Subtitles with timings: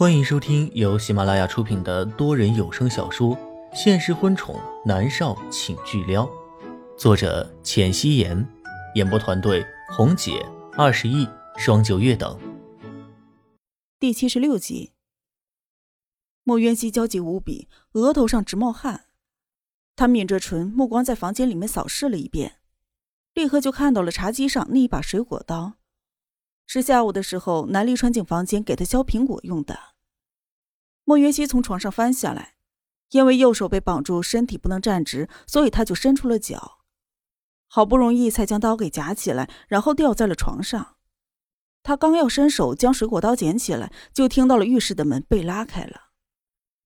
[0.00, 3.36] 欢迎收听由喜马拉雅出品的多人有声小说
[3.74, 6.24] 《现实婚宠男少请巨撩》，
[6.96, 8.48] 作者：浅汐颜，
[8.94, 10.42] 演播团队：红姐、
[10.72, 11.28] 二十亿、
[11.58, 12.40] 双九月等。
[13.98, 14.92] 第七十六集，
[16.44, 19.04] 莫渊熙焦急无比，额头上直冒汗。
[19.96, 22.54] 他抿着唇，目光在房间里面扫视了一遍，
[23.34, 25.74] 立刻就看到了茶几上那一把水果刀。
[26.72, 29.76] 是下午的时候，南离川进房间给他削苹果用的。
[31.02, 32.54] 莫云熙从床上翻下来，
[33.10, 36.78] 因为右手被绑住，身体不能站直，所以他就伸出了脚，
[37.66, 40.94] 好不容易才将刀给夹起来，然后吊在了床上。
[41.82, 46.10] 他刚要伸手将水果刀捡起来，就听到了浴室的门被拉开了。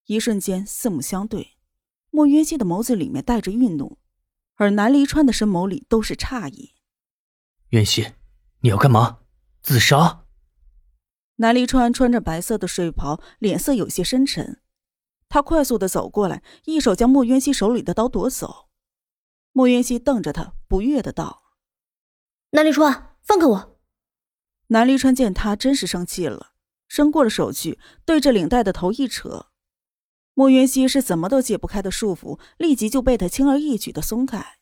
[0.06, 1.58] 一瞬间，四目相对，
[2.10, 3.98] 莫云熙的眸子里面带着愠怒，
[4.54, 6.72] 而南离川的深眸里都是诧异。
[7.68, 8.12] 云熙，
[8.60, 9.18] 你要干嘛？
[9.64, 10.26] 自杀。
[11.36, 14.60] 南离川穿着白色的睡袍，脸色有些深沉。
[15.30, 18.68] 他快速的走过来，一手将莫渊熙手里的刀夺走。
[19.52, 21.44] 莫渊熙瞪着他，不悦的道
[22.52, 23.78] ：“南离川，放开我！”
[24.68, 26.52] 南离川见他真是生气了，
[26.86, 29.46] 伸过了手去，对着领带的头一扯。
[30.34, 34.58] 莫渊熙是怎么都解不开的束缚，立即就被他轻而易举的松开。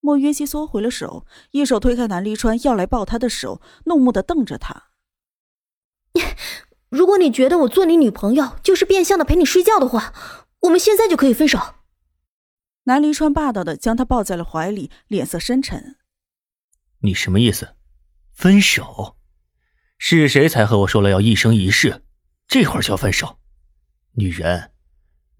[0.00, 4.90] 莫云熙缩回了手，一手推开南离川要来抱他的手，怒目的瞪着他。
[6.88, 10.12] 如果你觉得我做你女朋友就是变相的陪你睡觉的话，
[10.60, 11.76] 我们现在就可以分手。
[12.84, 15.96] 南离川霸道的将他抱在了怀里，脸色深沉。
[17.02, 17.76] 你什么意思？
[18.32, 19.16] 分手？
[19.98, 22.02] 是谁才和我说了要一生一世？
[22.48, 23.38] 这会儿就要分手？
[24.14, 24.72] 女人，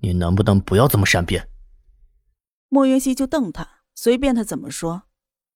[0.00, 1.48] 你能不能不要这么善变？
[2.68, 3.79] 莫云熙就瞪他。
[4.02, 5.02] 随便他怎么说，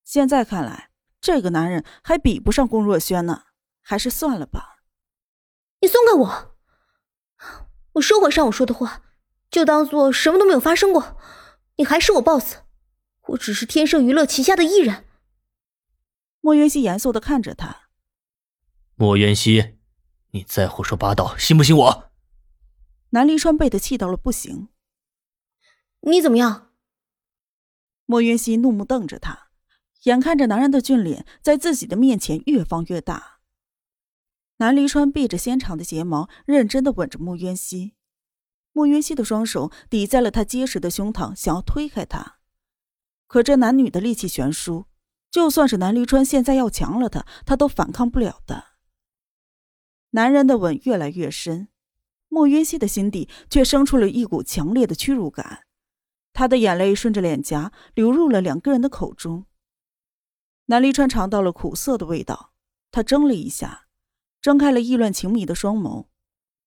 [0.03, 3.45] 现在看来，这个男人还比不上龚若轩呢，
[3.81, 4.83] 还是算了吧。
[5.81, 6.55] 你松开我，
[7.93, 9.01] 我收回上午说的话，
[9.49, 11.17] 就当做什么都没有发生过。
[11.77, 12.57] 你还是我 boss，
[13.29, 15.05] 我只是天盛娱乐旗下的艺人。
[16.39, 17.89] 莫渊熙严肃的看着他。
[18.93, 19.79] 莫渊熙，
[20.33, 22.11] 你再胡说八道，信不信我？
[23.09, 24.69] 南离川被他气到了不行。
[26.01, 26.64] 你怎么样？
[28.05, 29.49] 莫云熙怒目瞪着他，
[30.03, 33.39] 眼看着男人的俊脸在自己的面前越放越大。
[34.57, 37.95] 南离川闭着纤长的睫毛，认真的吻着莫渊熙。
[38.71, 42.37] 莫渊熙的双手抵在了他结实的胸膛，想要推开他，
[43.27, 44.85] 可这男女的力气悬殊，
[45.31, 48.75] 就算是南离川现在要强了他，他都反抗不了的。
[50.11, 51.67] 男人的吻越来越深，
[52.29, 55.64] 莫渊熙的心底却生出了一股强烈的屈辱感。
[56.35, 59.45] 他的眼泪顺着脸颊流入了两个人的口中。
[60.65, 62.51] 南离川尝到了苦涩的味道，
[62.91, 63.87] 他怔了一下，
[64.41, 66.07] 睁开了意乱情迷的双眸，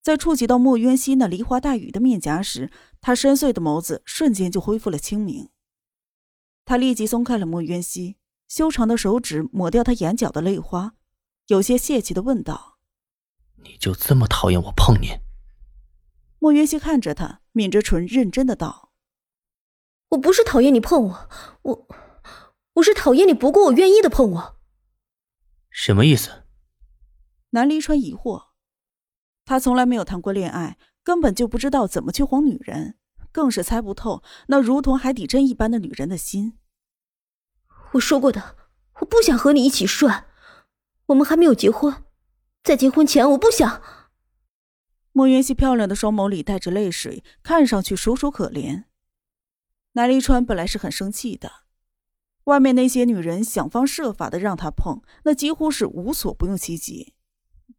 [0.00, 5.50] 在触及到莫渊熙那梨花带雨的面颊时，他深邃的眸子瞬间就恢复了清明。
[6.64, 8.16] 他立即松开了莫渊熙，
[8.48, 10.94] 修长的手指抹掉他眼角的泪花，
[11.48, 12.78] 有些泄气的问道
[13.62, 15.18] ：“你就这么讨厌我碰你？”
[16.40, 18.87] 莫渊熙看着他，抿着唇，认真的道。
[20.10, 21.28] 我不是讨厌你碰我，
[21.62, 21.88] 我
[22.74, 24.58] 我是讨厌你不顾我愿意的碰我。
[25.70, 26.44] 什么意思？
[27.50, 28.48] 南离川疑惑，
[29.44, 32.98] 他从来没有谈过恋爱，根本就不知道怎么去哄女人，
[33.30, 36.58] 更是猜不透那如同海底针一般的女人的心。
[37.92, 38.56] 我说过的，
[39.00, 40.10] 我不想和你一起睡，
[41.06, 42.04] 我们还没有结婚，
[42.62, 43.82] 在结婚前我不想。
[45.12, 48.84] 莫云熙漂亮的双眸里带着泪水，看上去楚楚可怜。
[49.98, 51.50] 南离川本来是很生气的，
[52.44, 57.14] 外面那些女人想方设法的让他碰，那几乎是无所不用其极。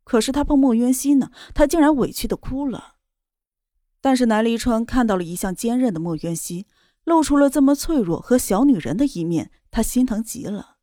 [0.04, 2.96] 可是他碰莫渊熙呢，他竟然委屈的哭了。
[4.02, 6.68] 但是南离川看到了一向坚韧的莫渊熙，
[7.06, 10.76] 露出了这么脆弱和小女人的一面，他心疼极了。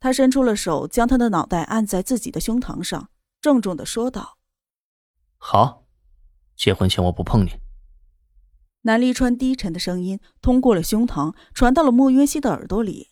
[0.00, 3.10] 他伸出了手，将他的脑袋按在自己的胸膛上，
[3.40, 4.38] 郑重的说道
[5.38, 5.84] ：“好，
[6.56, 7.50] 结婚前我不碰你。”
[8.82, 13.10] 南离川低沉的声音通过了胸膛，传到了莫云熙的耳朵里。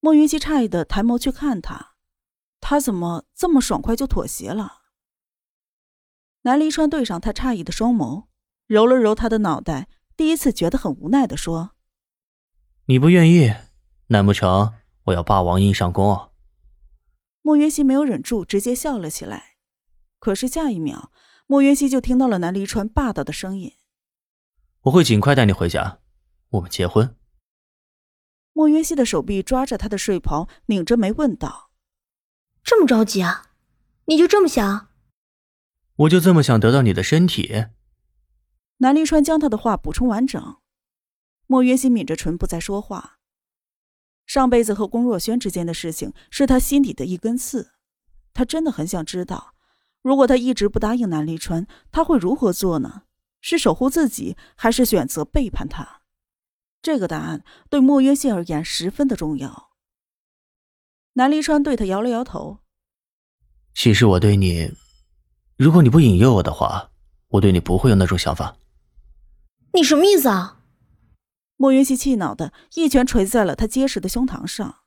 [0.00, 1.94] 莫云熙诧异的抬眸去看他，
[2.60, 4.82] 他怎么这么爽快就妥协了？
[6.42, 8.26] 南离川对上他诧异的双眸，
[8.66, 11.72] 揉了揉他的脑袋，第一次觉得很无奈的说
[12.86, 13.52] ：“你不愿意，
[14.08, 14.74] 难不成
[15.04, 16.30] 我要霸王硬上弓？”
[17.42, 19.56] 莫云熙没有忍住，直接笑了起来。
[20.18, 21.12] 可是下一秒，
[21.46, 23.74] 莫云熙就听到了南离川霸道的声音。
[24.88, 26.00] 我会尽快带你回家，
[26.50, 27.14] 我们结婚。
[28.52, 31.70] 莫云熙的手臂抓着他的睡袍，拧着眉问道
[32.64, 33.52] ：“这么着急啊？
[34.06, 34.88] 你就这么想？”
[35.96, 37.66] 我就这么想得到你的身体？
[38.78, 40.56] 南离川将他的话补充完整。
[41.46, 43.18] 莫约西抿着唇不再说话。
[44.26, 47.72] 上辈子和龚若轩之间的事情是他心底的一根刺，
[48.32, 49.54] 他真的很想知道，
[50.02, 53.02] 如果他一直不答应南离川，他会如何做呢？
[53.40, 56.02] 是守护自己，还是选择背叛他？
[56.80, 59.70] 这个答案对莫约西而言十分的重要。
[61.14, 62.58] 南离川对他摇了摇头。
[63.74, 64.72] 其实我对你，
[65.56, 66.90] 如果你不引诱我的话，
[67.28, 68.56] 我对你不会有那种想法。
[69.74, 70.62] 你什么意思啊？
[71.56, 74.82] 莫云熙气恼的一拳捶在了他结实的胸膛上。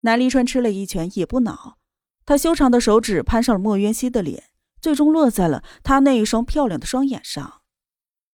[0.00, 1.78] 南离川吃了一拳也不恼，
[2.26, 4.47] 他修长的手指攀上了莫云熙的脸，
[4.80, 7.62] 最终落在了他那一双漂亮的双眼上。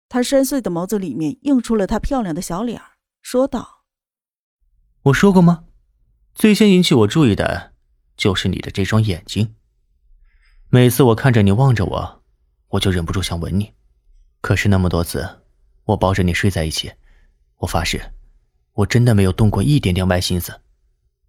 [0.08, 2.80] 他深邃的眸子里面映出了他漂亮的小脸，
[3.22, 3.84] 说道
[5.04, 5.64] ：“我说过吗？
[6.34, 7.72] 最先引起我注意的，
[8.16, 9.54] 就是你的这双眼睛。
[10.68, 12.22] 每次我看着你望着我，
[12.68, 13.72] 我就忍不住想吻你。
[14.40, 15.42] 可是那么多次，
[15.84, 16.92] 我抱着你睡在一起。”
[17.58, 18.12] 我发誓，
[18.72, 20.60] 我真的没有动过一点点歪心思，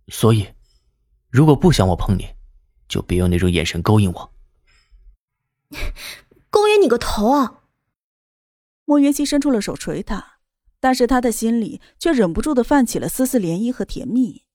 [0.10, 0.46] 所以，
[1.30, 2.28] 如果不想我碰你，
[2.90, 4.35] 就别用那种眼神勾引我。
[6.50, 7.64] 勾引你个头啊！
[8.86, 10.40] 莫云熙伸出了手捶他，
[10.80, 14.46] 但是他的心里却忍不住的泛起了丝丝涟漪和甜蜜。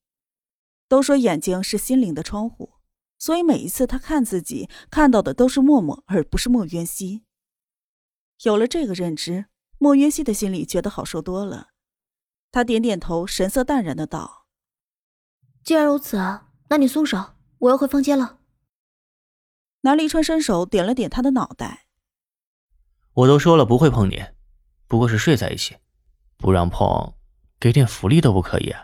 [0.89, 2.75] 都说眼睛是心灵的窗户，
[3.19, 7.25] 所以每一次他看自己看到的都是默默，而不是莫渊熙。
[8.43, 9.47] 有了这个认知。
[9.83, 11.69] 莫云熙的心里觉得好受多了，
[12.53, 14.45] 他点点头，神色淡然的道
[15.65, 16.19] ：“既然如此，
[16.69, 18.40] 那你松手，我要回房间了。”
[19.83, 21.87] 南离川伸手点了点他的脑袋
[23.15, 24.23] ：“我都说了不会碰你，
[24.87, 25.77] 不过是睡在一起，
[26.37, 27.15] 不让碰，
[27.59, 28.75] 给点福利都不可以。”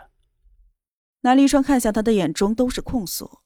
[1.21, 3.41] 南离川看向他的眼中都是控诉，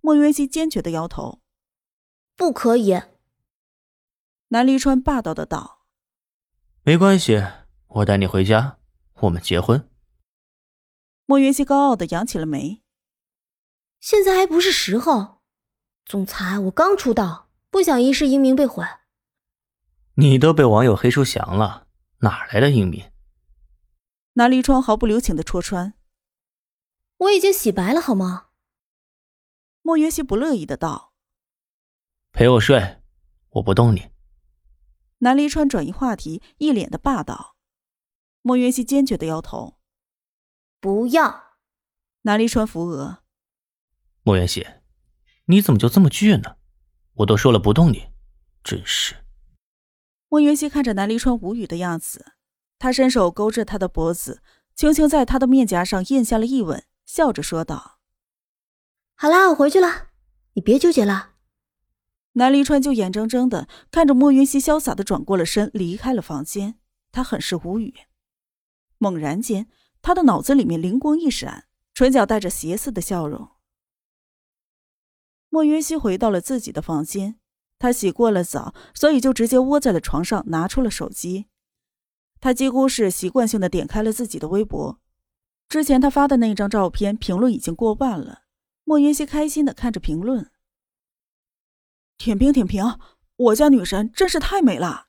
[0.00, 1.40] 莫云熙坚决的摇头
[2.36, 3.02] ：“不可以。”
[4.48, 5.86] 南离川霸道的道。
[6.84, 7.44] 没关系，
[7.88, 8.78] 我带你回家，
[9.20, 9.88] 我们结婚。
[11.26, 12.82] 莫云熙高傲的扬起了眉。
[14.00, 15.41] 现在还不是时候，
[16.04, 18.84] 总裁，我刚出道，不想一世英名被毁。
[20.14, 21.86] 你都被网友黑出翔了，
[22.18, 23.10] 哪来的英名？
[24.34, 25.94] 南离川毫不留情的戳穿。
[27.18, 28.48] 我已经洗白了，好吗？
[29.80, 31.12] 莫云熙不乐意的道。
[32.32, 33.00] 陪我睡，
[33.50, 34.10] 我不动你。
[35.18, 37.56] 南离川转移话题，一脸的霸道。
[38.42, 39.78] 莫云熙坚决的摇头
[40.80, 41.56] ：“不要。”
[42.22, 43.22] 南离川扶额
[44.24, 44.66] ：“莫云熙，
[45.46, 46.56] 你怎么就这么倔呢？
[47.14, 48.08] 我都说了不动你，
[48.62, 49.16] 真是。”
[50.28, 52.32] 莫云溪看着南离川无语的样子，
[52.78, 54.42] 他伸手勾着他的脖子，
[54.74, 57.98] 轻轻在他的面颊上印下了一吻，笑着说道
[59.14, 60.08] ：“好啦，我回去了，
[60.54, 61.32] 你别纠结了。”
[62.34, 66.78] 南离川就眼睁睁的看着莫云溪潇洒的转过了身，离开了房间。
[67.10, 67.94] 他很是无语。
[68.96, 69.68] 猛然间，
[70.00, 73.50] 他的脑子里面灵光一闪，唇角带着邪肆的笑容。
[75.52, 77.38] 莫云熙回到了自己的房间，
[77.78, 81.44] 他洗过了澡，所以就直接窝在了床上，拿出了手机。
[82.40, 84.98] 他几乎是习惯性的点开了自己的微博。
[85.68, 88.44] 之前他发的那张照片评论已经过万了。
[88.84, 90.50] 莫云熙开心的看着评论。
[92.16, 92.98] 舔屏舔屏，
[93.36, 95.08] 我家女神真是太美了。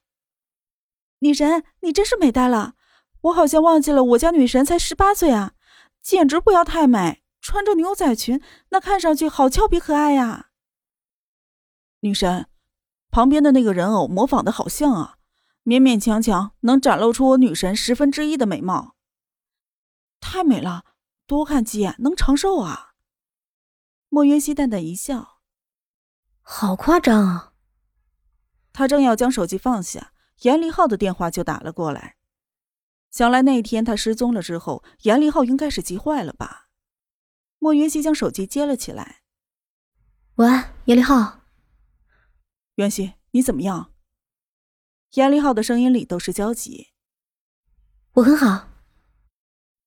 [1.20, 2.74] 女神，你真是美呆了，
[3.22, 5.54] 我好像忘记了我家女神才十八岁啊，
[6.02, 10.50] 简直不要太美，穿着牛仔裙，那看上去好俏皮可爱呀。
[12.00, 12.48] 女神，
[13.12, 15.18] 旁边的那个人偶模仿的好像啊，
[15.66, 18.96] 勉勉强强能展露出我女神十分之一的美貌。
[20.22, 20.86] 太美了，
[21.28, 22.94] 多看几眼能长寿啊。
[24.08, 25.42] 莫云熙淡淡一笑。
[26.42, 27.54] 好夸张啊！
[28.72, 32.16] 他正要将手机放下，严立浩的电话就打了过来。
[33.12, 36.63] 想来那天他失踪了之后，严立浩应该是急坏了吧？
[37.64, 39.22] 莫云熙将手机接了起来。
[40.36, 40.46] 喂，
[40.84, 41.44] 严立浩。
[42.76, 43.94] 云熙，你怎么样？
[45.14, 46.90] 严立浩的声音里都是焦急。
[48.16, 48.68] 我很好。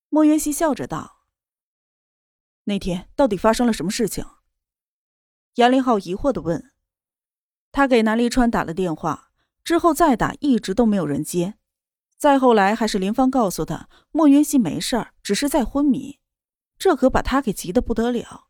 [0.08, 1.26] 莫云熙笑着道
[2.64, 4.24] ：“那天到底发生了什么事情？”
[5.56, 6.72] 严立浩疑惑的问
[7.70, 11.58] ：“他给南立川打了电话，之后再打，一直都没有人接。
[12.16, 16.20] 再后来，还是林芳告诉他，莫云熙没事儿，只是在昏迷。
[16.78, 18.46] 这可把他给急得不得了。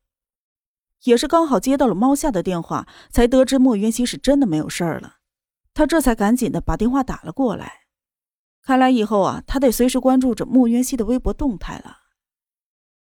[1.04, 5.16] 也是刚好接到了猫夏的电话，才得知莫云熙是真的没有事儿了。
[5.74, 7.86] 他这才赶紧的把电话打了过来。
[8.62, 11.98] 看来以后啊，他得随时关注着莫云熙的微博动态了。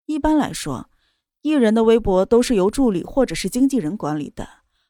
[0.06, 0.90] 一般来说。”
[1.44, 4.48] 艺人的微博都是由助理或者是经纪人管理的，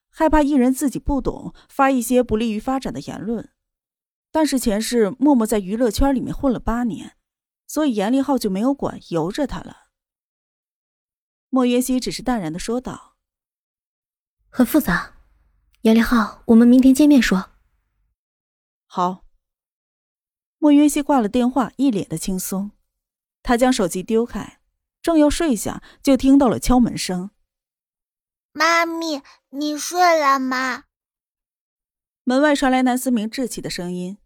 [0.08, 3.50] 害怕艺人自己不懂，发一些不利于发展的言论。
[4.30, 7.16] 但是前世默默在娱乐圈里面混了八年，
[7.66, 9.83] 所以严立浩就没有管，由着他了。
[11.54, 13.14] 莫云熙只是淡然的说道
[14.50, 15.14] ：“很复杂，
[15.82, 17.50] 严立浩，我们明天见面说。”
[18.86, 19.24] 好。
[20.58, 22.72] 莫云熙挂了电话，一脸的轻松。
[23.44, 24.58] 他将手机丢开，
[25.00, 27.30] 正要睡下，就听到了敲门声。
[28.50, 30.86] 妈咪，你睡了吗？
[32.24, 34.18] 门外传来南思明稚气的声音。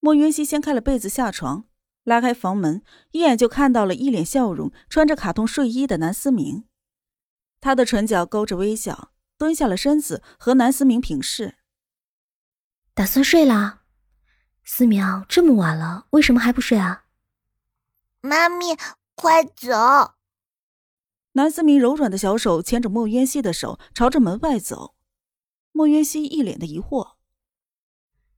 [0.00, 1.68] 莫云熙掀开了被子下床，
[2.04, 2.82] 拉开房门，
[3.12, 6.64] 一眼就看到了一脸笑容、穿着卡通睡衣的南思明。
[7.60, 11.56] 他的唇角勾着微笑，蹲下了身子和南思明平视。
[12.94, 13.82] 打算睡啦？
[14.64, 17.04] 思明，这么晚了，为什么还不睡啊？
[18.20, 18.76] 妈咪，
[19.14, 20.14] 快走！
[21.32, 24.94] 南思明柔软的小手牵着莫渊熙的手，朝着门外走。
[25.72, 27.14] 莫渊熙一脸的疑惑：“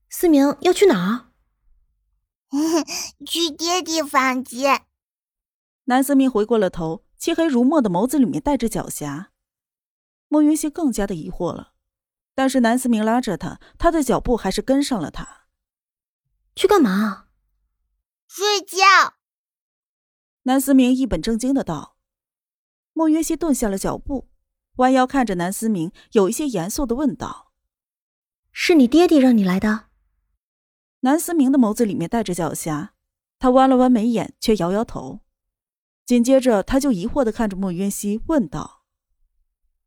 [0.09, 1.33] 思明要去哪儿
[3.25, 4.85] ？”“去爹爹房间。”
[5.85, 9.27] 南思明回过了头，漆黑如墨的眸子里面带着狡黠。
[10.27, 11.73] 莫云熙更加的疑惑了，
[12.33, 15.47] 但是南思明拉着他，他的脚步还是跟上了他。
[16.55, 17.27] 去干嘛？
[18.27, 19.15] 睡觉。
[20.43, 21.95] 南思明一本正经的道。
[22.93, 24.29] 莫云熙顿下了脚步，
[24.77, 27.51] 弯腰看着南思明，有一些严肃的问道
[28.51, 29.89] ：“是你爹爹让你来的？”
[31.05, 32.89] 南思明的眸子里面带着狡黠，
[33.37, 35.19] 他弯了弯眉眼，却摇摇头。
[36.03, 38.81] 紧接着，他就疑惑的看着莫云熙，问道：“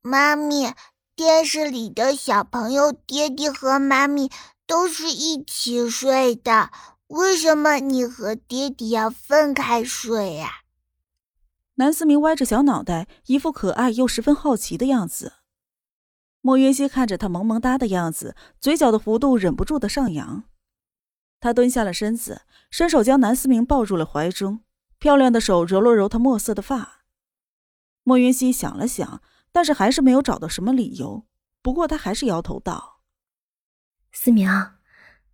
[0.00, 0.72] 妈咪，
[1.16, 4.30] 电视里的小朋友，爹爹和妈咪
[4.64, 6.70] 都是一起睡的。”
[7.08, 10.48] 为什么你和爹爹要分开睡呀？
[11.76, 15.32] 南思明歪着小脑袋，一副可爱又十分好奇的样子。
[16.42, 20.44] 莫云熙看着他萌萌哒的样子，嘴角的弧度忍不住的上扬。
[21.40, 24.60] 他蹲下了身子，伸手将南思明抱入了怀中，
[24.98, 27.04] 漂亮的手揉了揉他墨色的发。
[28.02, 31.26] 莫云溪想了想，但是还是没有找到什么理由。
[31.62, 33.00] 不过他还是摇头道
[34.12, 34.48] ：“思明。”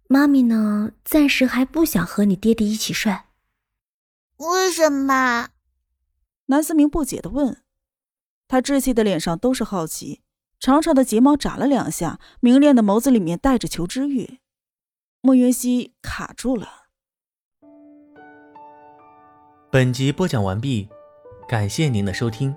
[0.06, 0.92] 妈咪呢？
[1.02, 3.20] 暂时还不想和你爹爹一起睡。
[4.36, 5.48] 为什么？
[6.46, 7.62] 南思明不解的问。
[8.46, 10.20] 他稚气的脸上都是好奇，
[10.60, 14.40] 长长的睫毛眨了两下，明亮的眸子里面带着求知欲。
[15.26, 16.68] 莫云溪卡住了。
[19.72, 20.90] 本集播讲完毕，
[21.48, 22.54] 感谢您的收听。